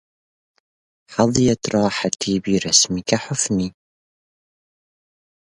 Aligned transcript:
حظيت 1.11 1.69
راحتي 1.75 2.39
برسمك 2.39 3.15
حفني 3.15 3.73